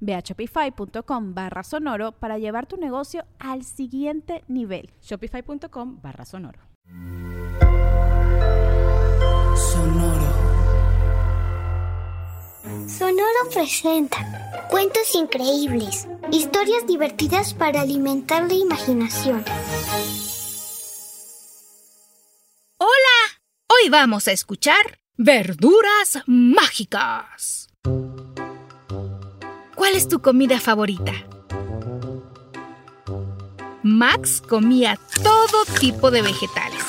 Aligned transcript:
Ve 0.00 0.14
a 0.14 0.20
shopify.com 0.20 1.34
barra 1.34 1.62
sonoro 1.62 2.12
para 2.12 2.38
llevar 2.38 2.66
tu 2.66 2.76
negocio 2.76 3.24
al 3.38 3.64
siguiente 3.64 4.44
nivel. 4.48 4.90
Shopify.com 5.02 6.00
barra 6.00 6.24
sonoro. 6.24 6.60
Sonoro. 9.56 10.48
Sonoro 12.86 13.50
presenta 13.52 14.66
cuentos 14.70 15.14
increíbles, 15.14 16.06
historias 16.32 16.86
divertidas 16.86 17.54
para 17.54 17.80
alimentar 17.80 18.46
la 18.46 18.54
imaginación. 18.54 19.44
Hola, 22.78 23.40
hoy 23.68 23.88
vamos 23.90 24.28
a 24.28 24.32
escuchar 24.32 24.98
Verduras 25.16 26.22
Mágicas. 26.26 27.67
¿Cuál 29.78 29.94
es 29.94 30.08
tu 30.08 30.18
comida 30.18 30.58
favorita? 30.58 31.12
Max 33.84 34.42
comía 34.46 34.98
todo 35.22 35.64
tipo 35.78 36.10
de 36.10 36.20
vegetales. 36.20 36.82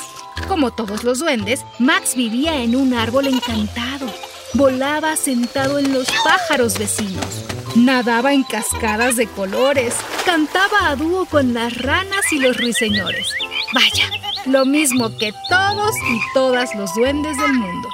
Como 0.48 0.72
todos 0.72 1.04
los 1.04 1.20
duendes, 1.20 1.60
Max 1.78 2.16
vivía 2.16 2.64
en 2.64 2.74
un 2.74 2.92
árbol 2.92 3.28
encantado. 3.28 4.12
Volaba 4.54 5.14
sentado 5.14 5.78
en 5.78 5.94
los 5.94 6.08
pájaros 6.24 6.80
vecinos. 6.80 7.44
Nadaba 7.76 8.32
en 8.32 8.42
cascadas 8.42 9.14
de 9.14 9.28
colores. 9.28 9.94
Cantaba 10.26 10.88
a 10.88 10.96
dúo 10.96 11.26
con 11.26 11.54
las 11.54 11.78
ranas 11.78 12.32
y 12.32 12.40
los 12.40 12.56
ruiseñores. 12.56 13.32
Vaya, 13.72 14.10
lo 14.46 14.66
mismo 14.66 15.16
que 15.16 15.32
todos 15.48 15.94
y 16.10 16.18
todas 16.34 16.74
los 16.74 16.92
duendes 16.96 17.38
del 17.38 17.52
mundo. 17.52 17.88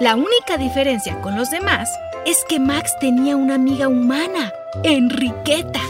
La 0.00 0.16
única 0.16 0.56
diferencia 0.56 1.20
con 1.20 1.36
los 1.36 1.50
demás 1.50 1.90
es 2.26 2.44
que 2.48 2.60
Max 2.60 2.94
tenía 3.00 3.36
una 3.36 3.54
amiga 3.54 3.88
humana, 3.88 4.52
Enriqueta. 4.82 5.80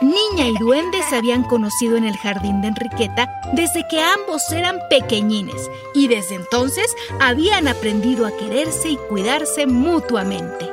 Niña 0.00 0.48
y 0.48 0.56
duende 0.58 1.02
se 1.08 1.16
habían 1.16 1.42
conocido 1.42 1.96
en 1.96 2.04
el 2.04 2.16
jardín 2.16 2.62
de 2.62 2.68
Enriqueta 2.68 3.30
desde 3.52 3.86
que 3.88 4.00
ambos 4.00 4.50
eran 4.50 4.78
pequeñines 4.88 5.70
y 5.94 6.08
desde 6.08 6.36
entonces 6.36 6.94
habían 7.20 7.68
aprendido 7.68 8.26
a 8.26 8.36
quererse 8.36 8.90
y 8.90 8.96
cuidarse 8.96 9.66
mutuamente. 9.66 10.70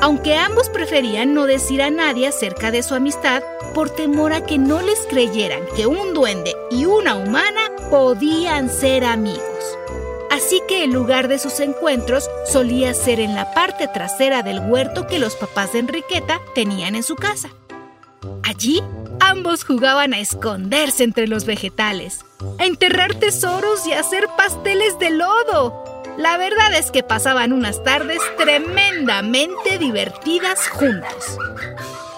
Aunque 0.00 0.36
ambos 0.36 0.70
preferían 0.70 1.34
no 1.34 1.46
decir 1.46 1.82
a 1.82 1.90
nadie 1.90 2.28
acerca 2.28 2.70
de 2.70 2.82
su 2.82 2.94
amistad 2.94 3.42
por 3.74 3.90
temor 3.90 4.32
a 4.32 4.46
que 4.46 4.56
no 4.56 4.80
les 4.80 5.00
creyeran 5.00 5.62
que 5.76 5.86
un 5.86 6.14
duende 6.14 6.54
y 6.70 6.86
una 6.86 7.16
humana 7.16 7.60
podían 7.90 8.70
ser 8.70 9.04
amigos 9.04 9.49
así 10.30 10.62
que 10.68 10.84
el 10.84 10.92
lugar 10.92 11.28
de 11.28 11.38
sus 11.38 11.60
encuentros 11.60 12.28
solía 12.46 12.94
ser 12.94 13.20
en 13.20 13.34
la 13.34 13.52
parte 13.52 13.88
trasera 13.88 14.42
del 14.42 14.60
huerto 14.60 15.06
que 15.06 15.18
los 15.18 15.36
papás 15.36 15.72
de 15.72 15.80
Enriqueta 15.80 16.40
tenían 16.54 16.94
en 16.94 17.02
su 17.02 17.16
casa. 17.16 17.50
Allí, 18.42 18.82
ambos 19.20 19.64
jugaban 19.64 20.14
a 20.14 20.18
esconderse 20.18 21.04
entre 21.04 21.26
los 21.26 21.44
vegetales, 21.44 22.24
a 22.58 22.64
enterrar 22.64 23.14
tesoros 23.14 23.86
y 23.86 23.92
a 23.92 24.00
hacer 24.00 24.28
pasteles 24.36 24.98
de 24.98 25.10
lodo. 25.10 26.02
La 26.16 26.36
verdad 26.36 26.74
es 26.74 26.90
que 26.90 27.02
pasaban 27.02 27.52
unas 27.52 27.82
tardes 27.84 28.20
tremendamente 28.36 29.78
divertidas 29.78 30.68
juntos. 30.68 31.38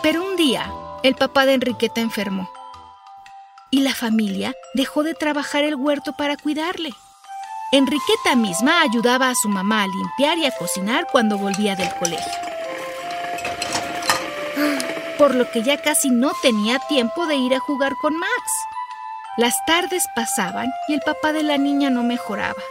Pero 0.03 0.25
un 0.25 0.37
día, 0.37 0.73
el 1.03 1.15
papá 1.15 1.47
de 1.47 1.55
Enriqueta 1.55 2.01
enfermó 2.01 2.51
y 3.73 3.81
la 3.81 3.95
familia 3.95 4.55
dejó 4.75 5.03
de 5.03 5.15
trabajar 5.15 5.65
el 5.65 5.75
huerto 5.75 6.13
para 6.13 6.37
cuidarle. 6.37 6.91
Enriqueta 7.75 8.37
misma 8.37 8.83
ayudaba 8.83 9.31
a 9.31 9.35
su 9.35 9.49
mamá 9.49 9.85
a 9.85 9.87
limpiar 9.87 10.37
y 10.37 10.45
a 10.45 10.51
cocinar 10.51 11.07
cuando 11.11 11.39
volvía 11.39 11.75
del 11.75 11.89
colegio. 11.99 12.33
Por 15.17 15.35
lo 15.35 15.51
que 15.51 15.63
ya 15.63 15.81
casi 15.81 16.11
no 16.11 16.33
tenía 16.43 16.81
tiempo 16.81 17.25
de 17.25 17.37
ir 17.37 17.55
a 17.55 17.61
jugar 17.61 17.95
con 18.03 18.15
Max. 18.19 18.53
Las 19.39 19.55
tardes 19.65 20.05
pasaban 20.15 20.71
y 20.87 20.93
el 20.93 21.01
papá 21.01 21.33
de 21.33 21.45
la 21.45 21.57
niña 21.57 21.89
no 21.89 22.03
mejoraba. 22.03 22.63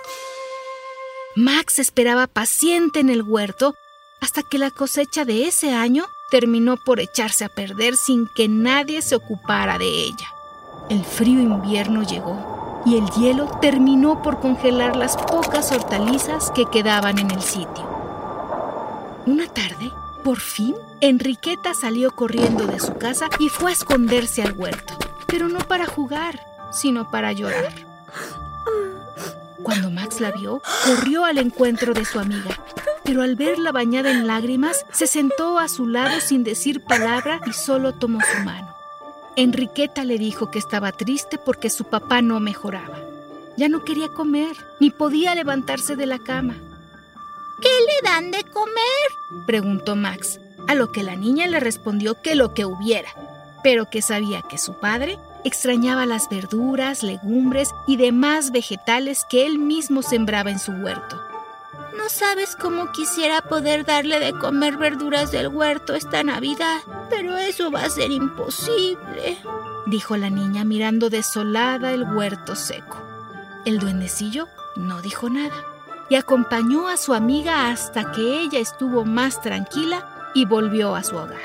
Max 1.36 1.80
esperaba 1.80 2.28
paciente 2.28 3.00
en 3.00 3.10
el 3.10 3.24
huerto 3.24 3.74
hasta 4.22 4.44
que 4.44 4.60
la 4.60 4.70
cosecha 4.70 5.26
de 5.26 5.48
ese 5.48 5.74
año 5.74 6.06
terminó 6.30 6.78
por 6.78 7.00
echarse 7.00 7.44
a 7.44 7.50
perder 7.50 7.96
sin 7.96 8.28
que 8.36 8.48
nadie 8.48 9.02
se 9.02 9.16
ocupara 9.16 9.80
de 9.80 9.88
ella. 9.88 10.28
El 10.92 11.04
frío 11.04 11.40
invierno 11.40 12.04
llegó 12.04 12.61
y 12.86 12.98
el 12.98 13.10
hielo 13.12 13.46
terminó 13.62 14.22
por 14.22 14.40
congelar 14.40 14.96
las 14.96 15.18
pocas 15.18 15.72
hortalizas 15.72 16.52
que 16.52 16.66
quedaban 16.66 17.20
en 17.20 17.32
el 17.32 17.42
sitio. 17.42 17.90
Una 19.26 19.48
tarde, 19.48 19.92
por 20.24 20.40
fin, 20.40 20.76
Enriqueta 21.00 21.74
salió 21.74 22.12
corriendo 22.12 22.66
de 22.66 22.80
su 22.80 22.94
casa 22.96 23.30
y 23.40 23.50
fue 23.50 23.72
a 23.72 23.74
esconderse 23.74 24.42
al 24.42 24.54
huerto, 24.54 24.94
pero 25.28 25.48
no 25.48 25.60
para 25.60 25.86
jugar, 25.86 26.40
sino 26.72 27.10
para 27.10 27.32
llorar. 27.32 27.74
Cuando 29.62 29.92
Max 29.92 30.20
la 30.20 30.32
vio, 30.32 30.62
corrió 30.86 31.24
al 31.24 31.38
encuentro 31.38 31.94
de 31.94 32.06
su 32.06 32.20
amiga, 32.20 32.60
pero 33.04 33.22
al 33.22 33.36
verla 33.36 33.72
bañada 33.72 34.10
en 34.10 34.26
lágrimas, 34.26 34.86
se 34.92 35.06
sentó 35.06 35.60
a 35.60 35.68
su 35.68 35.86
lado 35.88 36.20
sin 36.20 36.44
decir 36.44 36.84
palabra 36.84 37.42
y 37.46 37.54
solo 37.54 37.94
tomó 37.94 38.20
su 38.22 38.44
mano. 38.44 38.81
Enriqueta 39.36 40.04
le 40.04 40.18
dijo 40.18 40.52
que 40.52 40.60
estaba 40.60 40.92
triste 40.92 41.38
porque 41.38 41.70
su 41.70 41.86
papá 41.86 42.22
no 42.22 42.40
mejoraba. 42.40 43.00
Ya 43.58 43.70
no 43.70 43.84
quería 43.84 44.10
comer, 44.10 44.56
ni 44.80 44.90
podía 44.90 45.36
levantarse 45.36 45.96
de 45.96 46.06
la 46.06 46.20
cama. 46.20 46.56
¿Qué 47.62 47.70
le 47.70 48.10
dan 48.10 48.32
de 48.32 48.44
comer? 48.44 49.46
preguntó 49.46 49.96
Max, 49.96 50.40
a 50.68 50.76
lo 50.76 50.92
que 50.92 51.04
la 51.04 51.16
niña 51.16 51.48
le 51.48 51.60
respondió 51.60 52.22
que 52.22 52.36
lo 52.36 52.54
que 52.54 52.66
hubiera, 52.66 53.10
pero 53.64 53.90
que 53.90 54.02
sabía 54.02 54.42
que 54.42 54.58
su 54.58 54.74
padre 54.74 55.18
extrañaba 55.44 56.06
las 56.06 56.28
verduras, 56.30 57.04
legumbres 57.04 57.70
y 57.88 57.98
demás 57.98 58.52
vegetales 58.52 59.26
que 59.30 59.46
él 59.46 59.60
mismo 59.60 60.02
sembraba 60.02 60.52
en 60.52 60.60
su 60.60 60.72
huerto. 60.72 61.31
No 62.02 62.10
sabes 62.10 62.56
cómo 62.56 62.92
quisiera 62.92 63.44
poder 63.44 63.86
darle 63.86 64.20
de 64.20 64.34
comer 64.34 64.76
verduras 64.76 65.32
del 65.32 65.50
huerto 65.50 65.94
esta 65.94 66.24
Navidad, 66.24 66.80
pero 67.12 67.38
eso 67.38 67.70
va 67.70 67.84
a 67.84 67.90
ser 67.92 68.10
imposible, 68.10 69.38
dijo 69.86 70.18
la 70.18 70.32
niña 70.32 70.64
mirando 70.64 71.12
desolada 71.12 71.92
el 71.92 72.02
huerto 72.02 72.56
seco. 72.56 72.98
El 73.66 73.78
duendecillo 73.78 74.48
no 74.76 75.00
dijo 75.04 75.30
nada 75.30 75.64
y 76.10 76.16
acompañó 76.16 76.88
a 76.88 76.98
su 76.98 77.14
amiga 77.14 77.70
hasta 77.70 78.12
que 78.12 78.42
ella 78.42 78.58
estuvo 78.58 79.06
más 79.06 79.40
tranquila 79.40 80.32
y 80.34 80.46
volvió 80.46 80.96
a 80.96 81.04
su 81.04 81.16
hogar. 81.16 81.38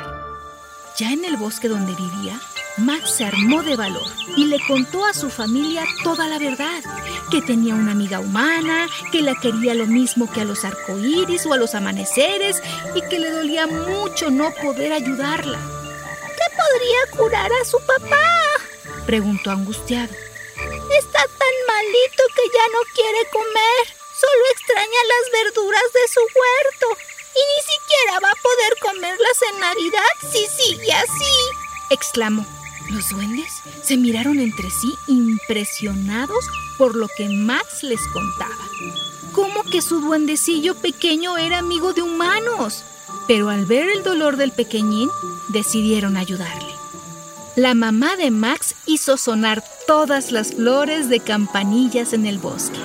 Ya 0.96 1.12
en 1.12 1.26
el 1.26 1.36
bosque 1.36 1.68
donde 1.68 1.94
vivía, 1.94 2.40
Max 2.78 3.14
se 3.16 3.24
armó 3.24 3.62
de 3.62 3.74
valor 3.74 4.06
y 4.36 4.44
le 4.44 4.58
contó 4.66 5.06
a 5.06 5.14
su 5.14 5.30
familia 5.30 5.86
toda 6.04 6.28
la 6.28 6.38
verdad, 6.38 6.82
que 7.30 7.40
tenía 7.40 7.74
una 7.74 7.92
amiga 7.92 8.20
humana, 8.20 8.86
que 9.10 9.22
la 9.22 9.34
quería 9.34 9.72
lo 9.74 9.86
mismo 9.86 10.30
que 10.30 10.42
a 10.42 10.44
los 10.44 10.62
arcoíris 10.62 11.46
o 11.46 11.54
a 11.54 11.56
los 11.56 11.74
amaneceres 11.74 12.62
y 12.94 13.00
que 13.08 13.18
le 13.18 13.30
dolía 13.30 13.66
mucho 13.66 14.30
no 14.30 14.52
poder 14.62 14.92
ayudarla. 14.92 15.58
¿Qué 15.58 16.56
podría 16.56 17.18
curar 17.18 17.50
a 17.50 17.64
su 17.64 17.78
papá? 17.80 18.20
preguntó 19.06 19.50
angustiado. 19.50 20.12
Está 20.98 21.20
tan 21.22 21.56
malito 21.66 22.22
que 22.34 22.42
ya 22.52 22.66
no 22.72 22.80
quiere 22.94 23.30
comer, 23.32 23.86
solo 24.20 24.44
extraña 24.52 25.00
las 25.08 25.44
verduras 25.44 25.92
de 25.94 26.08
su 26.12 26.20
huerto 26.20 27.00
y 27.34 27.40
ni 27.40 27.62
siquiera 27.72 28.20
va 28.20 28.30
a 28.30 28.42
poder 28.42 28.78
comerlas 28.80 29.42
en 29.50 29.60
Navidad 29.60 30.12
si 30.30 30.46
sigue 30.46 30.92
así, 30.92 31.34
exclamó. 31.90 32.55
Los 32.90 33.10
duendes 33.10 33.62
se 33.82 33.96
miraron 33.96 34.38
entre 34.38 34.70
sí 34.70 34.94
impresionados 35.08 36.44
por 36.78 36.94
lo 36.94 37.08
que 37.16 37.28
Max 37.28 37.82
les 37.82 38.00
contaba. 38.12 38.54
¿Cómo 39.32 39.64
que 39.64 39.82
su 39.82 40.00
duendecillo 40.00 40.74
pequeño 40.74 41.36
era 41.36 41.58
amigo 41.58 41.92
de 41.92 42.02
humanos? 42.02 42.84
Pero 43.26 43.50
al 43.50 43.66
ver 43.66 43.88
el 43.88 44.02
dolor 44.02 44.36
del 44.36 44.52
pequeñín, 44.52 45.10
decidieron 45.48 46.16
ayudarle. 46.16 46.74
La 47.56 47.74
mamá 47.74 48.16
de 48.16 48.30
Max 48.30 48.74
hizo 48.86 49.16
sonar 49.16 49.64
todas 49.86 50.30
las 50.30 50.54
flores 50.54 51.08
de 51.08 51.20
campanillas 51.20 52.12
en 52.12 52.26
el 52.26 52.38
bosque. 52.38 52.78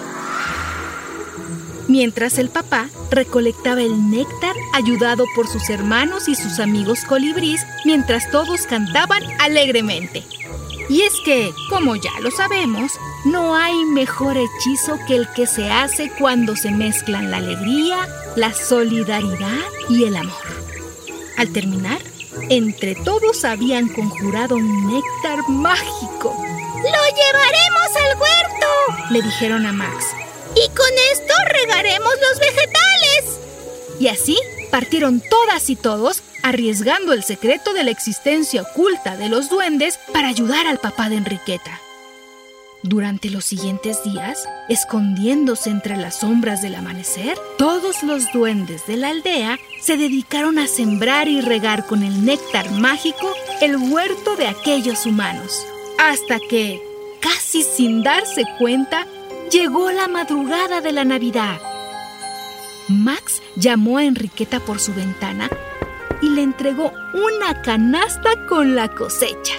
Mientras 1.91 2.38
el 2.38 2.47
papá 2.47 2.88
recolectaba 3.09 3.81
el 3.81 4.09
néctar 4.09 4.55
ayudado 4.71 5.25
por 5.35 5.49
sus 5.49 5.69
hermanos 5.69 6.29
y 6.29 6.35
sus 6.35 6.61
amigos 6.61 7.03
colibrís 7.03 7.67
mientras 7.83 8.31
todos 8.31 8.61
cantaban 8.61 9.21
alegremente. 9.41 10.23
Y 10.88 11.01
es 11.01 11.11
que, 11.25 11.51
como 11.69 11.97
ya 11.97 12.17
lo 12.21 12.31
sabemos, 12.31 12.93
no 13.25 13.57
hay 13.57 13.83
mejor 13.83 14.38
hechizo 14.38 14.99
que 15.05 15.17
el 15.17 15.27
que 15.33 15.45
se 15.45 15.69
hace 15.69 16.09
cuando 16.17 16.55
se 16.55 16.71
mezclan 16.71 17.29
la 17.29 17.38
alegría, 17.38 18.07
la 18.38 18.53
solidaridad 18.53 19.59
y 19.89 20.05
el 20.05 20.15
amor. 20.15 20.47
Al 21.35 21.51
terminar, 21.51 21.99
entre 22.47 22.95
todos 22.95 23.43
habían 23.43 23.89
conjurado 23.89 24.55
un 24.55 24.93
néctar 24.93 25.39
mágico. 25.49 26.33
¡Lo 26.38 27.03
llevaremos 27.17 27.89
al 27.97 28.17
huerto! 28.17 29.11
Le 29.11 29.21
dijeron 29.21 29.65
a 29.65 29.73
Max. 29.73 30.05
Y 30.56 30.68
con 30.69 30.94
esto 31.12 31.33
regaremos 31.51 32.13
los 32.30 32.39
vegetales. 32.39 33.39
Y 34.00 34.07
así 34.07 34.38
partieron 34.71 35.21
todas 35.21 35.69
y 35.69 35.75
todos, 35.75 36.24
arriesgando 36.44 37.13
el 37.13 37.24
secreto 37.24 37.74
de 37.74 37.83
la 37.83 37.92
existencia 37.92 38.63
oculta 38.63 39.15
de 39.18 39.30
los 39.30 39.50
duendes 39.50 40.00
para 40.12 40.27
ayudar 40.27 40.68
al 40.68 40.80
papá 40.80 41.09
de 41.09 41.18
Enriqueta. 41.18 41.80
Durante 42.83 43.30
los 43.30 43.45
siguientes 43.45 44.03
días, 44.03 44.48
escondiéndose 44.68 45.69
entre 45.69 45.98
las 45.98 46.19
sombras 46.21 46.63
del 46.63 46.74
amanecer, 46.74 47.38
todos 47.59 48.01
los 48.01 48.24
duendes 48.33 48.88
de 48.88 48.98
la 48.98 49.09
aldea 49.09 49.59
se 49.83 49.98
dedicaron 49.98 50.57
a 50.57 50.68
sembrar 50.68 51.27
y 51.27 51.42
regar 51.42 51.86
con 51.86 52.01
el 52.01 52.25
néctar 52.25 52.71
mágico 52.71 53.36
el 53.62 53.77
huerto 53.77 54.36
de 54.36 54.48
aquellos 54.48 55.06
humanos, 55.06 55.63
hasta 56.00 56.39
que, 56.39 56.81
casi 57.19 57.62
sin 57.62 58.01
darse 58.01 58.45
cuenta, 58.57 59.06
llegó 59.51 59.92
la 59.92 60.07
madrugada 60.07 60.80
de 60.81 60.94
la 60.94 61.03
Navidad. 61.03 61.59
Max 62.88 63.42
llamó 63.56 63.98
a 63.98 64.06
Enriqueta 64.06 64.59
por 64.62 64.80
su 64.80 64.94
ventana 64.94 65.50
y 66.21 66.30
le 66.30 66.42
entregó 66.42 66.94
una 67.13 67.62
canasta 67.62 68.48
con 68.48 68.75
la 68.75 68.88
cosecha. 68.88 69.56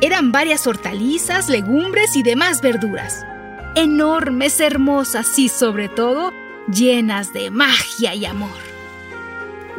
Eran 0.00 0.32
varias 0.32 0.66
hortalizas, 0.66 1.48
legumbres 1.48 2.16
y 2.16 2.24
demás 2.24 2.60
verduras. 2.60 3.24
Enormes, 3.76 4.58
hermosas 4.58 5.38
y 5.38 5.48
sobre 5.48 5.88
todo 5.88 6.32
llenas 6.68 7.32
de 7.32 7.50
magia 7.52 8.14
y 8.14 8.26
amor. 8.26 8.50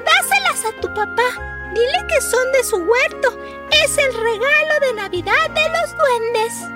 Dáselas 0.05 0.73
a 0.73 0.79
tu 0.79 0.87
papá. 0.93 1.69
Dile 1.73 2.07
que 2.07 2.21
son 2.21 2.51
de 2.53 2.63
su 2.63 2.77
huerto. 2.77 3.37
Es 3.83 3.97
el 3.97 4.13
regalo 4.13 4.79
de 4.87 4.93
Navidad 4.93 5.49
de 5.53 5.69
los 5.69 5.95
duendes. 5.97 6.72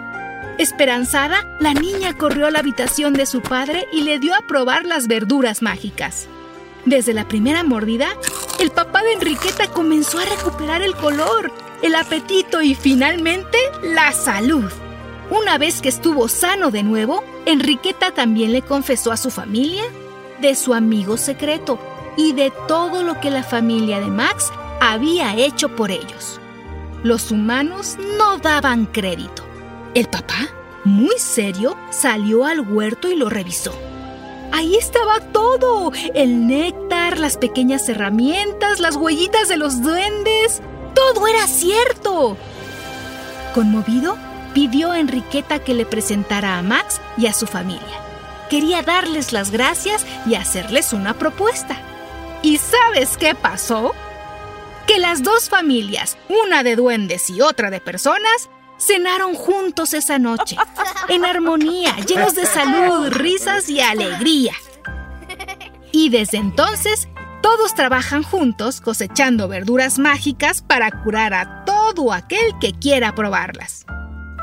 Esperanzada, 0.58 1.58
la 1.60 1.74
niña 1.74 2.18
corrió 2.18 2.48
a 2.48 2.52
la 2.52 2.60
habitación 2.60 3.14
de 3.14 3.26
su 3.26 3.42
padre 3.42 3.88
y 3.92 4.02
le 4.02 4.20
dio 4.20 4.34
a 4.36 4.48
probar 4.48 4.86
las 4.86 5.08
verduras 5.08 5.62
mágicas. 5.62 6.28
Desde 6.86 7.14
la 7.14 7.28
primera 7.28 7.64
mordida, 7.64 8.08
el 8.60 8.72
papá 8.72 9.04
de 9.04 9.14
Enriqueta 9.14 9.68
comenzó 9.68 10.20
a 10.20 10.26
recuperar 10.26 10.82
el 10.82 10.96
color 10.96 11.52
el 11.82 11.96
apetito 11.96 12.62
y 12.62 12.76
finalmente 12.76 13.58
la 13.84 14.12
salud. 14.12 14.72
Una 15.30 15.58
vez 15.58 15.82
que 15.82 15.90
estuvo 15.90 16.28
sano 16.28 16.72
de 16.72 16.84
nuevo, 16.84 17.24
Enriqueta 17.46 18.12
también 18.12 18.52
le 18.52 18.62
confesó 18.62 19.12
a 19.12 19.18
su 19.18 19.30
familia 19.30 19.84
de 20.42 20.56
su 20.56 20.74
amigo 20.74 21.18
secreto 21.18 21.80
y 22.16 22.34
de 22.34 22.52
todo 22.68 23.04
lo 23.04 23.20
que 23.20 23.30
la 23.30 23.44
familia 23.44 24.00
de 24.00 24.08
Max 24.08 24.52
había 24.80 25.36
hecho 25.36 25.76
por 25.76 25.92
ellos. 25.92 26.40
Los 27.04 27.32
humanos 27.32 27.98
no 28.18 28.38
daban 28.38 28.86
crédito. 28.86 29.47
El 29.94 30.08
papá, 30.08 30.48
muy 30.84 31.18
serio, 31.18 31.78
salió 31.90 32.46
al 32.46 32.62
huerto 32.62 33.10
y 33.10 33.16
lo 33.16 33.30
revisó. 33.30 33.74
Ahí 34.52 34.76
estaba 34.76 35.20
todo, 35.20 35.92
el 36.14 36.48
néctar, 36.48 37.20
las 37.20 37.38
pequeñas 37.38 37.88
herramientas, 37.90 38.80
las 38.80 38.96
huellitas 38.96 39.50
de 39.50 39.58
los 39.58 39.82
duendes. 39.82 40.62
Todo 40.94 41.28
era 41.28 41.46
cierto. 41.48 42.38
Conmovido, 43.54 44.18
pidió 44.54 44.92
a 44.92 45.00
Enriqueta 45.00 45.60
que 45.60 45.74
le 45.74 45.86
presentara 45.86 46.58
a 46.58 46.62
Max 46.62 47.02
y 47.18 47.28
a 47.28 47.34
su 47.34 47.46
familia. 47.46 48.02
Quería 48.50 48.82
darles 48.82 49.34
las 49.34 49.52
gracias 49.52 50.06
y 50.26 50.36
hacerles 50.36 50.94
una 50.94 51.14
propuesta. 51.14 51.78
¿Y 52.42 52.58
sabes 52.58 53.18
qué 53.18 53.36
pasó? 53.36 53.94
Que 54.88 55.00
las 55.00 55.22
dos 55.22 55.50
familias, 55.50 56.18
una 56.30 56.64
de 56.64 56.76
duendes 56.78 57.30
y 57.30 57.42
otra 57.42 57.70
de 57.70 57.82
personas, 57.82 58.50
cenaron 58.78 59.36
juntos 59.36 59.94
esa 59.94 60.20
noche, 60.20 60.58
en 61.10 61.26
armonía, 61.26 61.96
llenos 62.08 62.36
de 62.36 62.46
salud, 62.46 63.10
risas 63.10 63.70
y 63.70 63.80
alegría. 63.80 64.54
Y 65.92 66.10
desde 66.10 66.38
entonces 66.38 67.08
todos 67.42 67.76
trabajan 67.76 68.24
juntos 68.24 68.82
cosechando 68.82 69.48
verduras 69.48 70.00
mágicas 70.00 70.62
para 70.62 70.92
curar 70.92 71.34
a 71.34 71.66
todo 71.66 72.12
aquel 72.14 72.54
que 72.60 72.74
quiera 72.74 73.16
probarlas. 73.16 73.86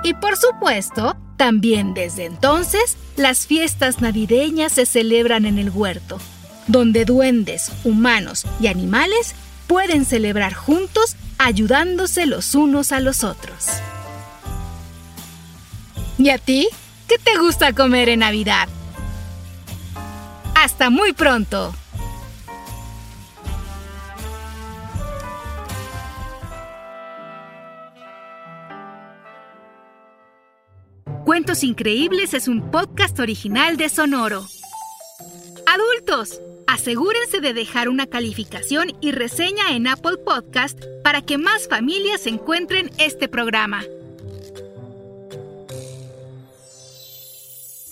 Y 0.02 0.14
por 0.14 0.36
supuesto, 0.36 1.16
también 1.36 1.94
desde 1.94 2.26
entonces, 2.26 2.96
las 3.16 3.46
fiestas 3.46 4.00
navideñas 4.00 4.72
se 4.72 4.86
celebran 4.86 5.46
en 5.46 5.58
el 5.58 5.70
huerto, 5.70 6.18
donde 6.66 7.04
duendes, 7.04 7.70
humanos 7.84 8.46
y 8.60 8.68
animales 8.68 9.34
pueden 9.66 10.04
celebrar 10.04 10.54
juntos 10.54 11.16
ayudándose 11.38 12.26
los 12.26 12.54
unos 12.54 12.92
a 12.92 13.00
los 13.00 13.24
otros. 13.24 13.66
¿Y 16.18 16.30
a 16.30 16.38
ti? 16.38 16.68
¿Qué 17.08 17.18
te 17.18 17.38
gusta 17.38 17.72
comer 17.72 18.08
en 18.08 18.20
Navidad? 18.20 18.68
Hasta 20.54 20.88
muy 20.88 21.12
pronto. 21.12 21.74
Cuentos 31.24 31.64
Increíbles 31.64 32.32
es 32.34 32.48
un 32.48 32.70
podcast 32.70 33.18
original 33.18 33.76
de 33.76 33.88
Sonoro. 33.88 34.46
Adultos, 35.66 36.40
asegúrense 36.68 37.40
de 37.40 37.54
dejar 37.54 37.88
una 37.88 38.06
calificación 38.06 38.92
y 39.00 39.10
reseña 39.10 39.70
en 39.70 39.88
Apple 39.88 40.18
Podcast 40.18 40.78
para 41.02 41.22
que 41.22 41.38
más 41.38 41.66
familias 41.66 42.26
encuentren 42.26 42.90
este 42.98 43.28
programa. 43.28 43.82